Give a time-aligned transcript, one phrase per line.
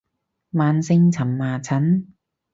[0.49, 2.07] 慢性蕁麻疹